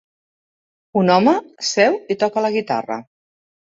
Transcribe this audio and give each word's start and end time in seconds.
Un 1.03 1.13
home 1.17 1.35
seu 1.75 2.01
i 2.17 2.21
toca 2.27 2.49
la 2.49 2.55
guitarra. 2.61 3.03